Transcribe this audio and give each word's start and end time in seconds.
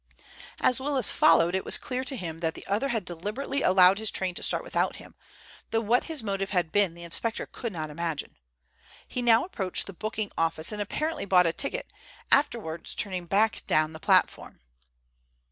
As 0.59 0.79
Willis 0.79 1.11
followed, 1.11 1.53
it 1.53 1.63
was 1.63 1.77
clear 1.77 2.03
to 2.05 2.15
him 2.17 2.39
that 2.39 2.55
the 2.55 2.65
other 2.65 2.87
had 2.87 3.05
deliberately 3.05 3.61
allowed 3.61 3.99
his 3.99 4.09
train 4.09 4.33
to 4.33 4.41
start 4.41 4.63
without 4.63 4.95
him, 4.95 5.13
though 5.69 5.79
what 5.79 6.05
his 6.05 6.23
motive 6.23 6.49
had 6.49 6.71
been 6.71 6.95
the 6.95 7.03
inspector 7.03 7.45
could 7.45 7.71
not 7.71 7.91
imagine. 7.91 8.35
He 9.07 9.21
now 9.21 9.45
approached 9.45 9.85
the 9.85 9.93
booking 9.93 10.31
office 10.35 10.71
and 10.71 10.81
apparently 10.81 11.25
bought 11.25 11.45
a 11.45 11.53
ticket, 11.53 11.85
afterwards 12.31 12.95
turning 12.95 13.27
back 13.27 13.61
down 13.67 13.93
the 13.93 13.99
platform. 13.99 14.61